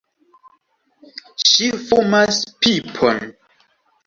[1.49, 3.23] Ŝi fumas pipon!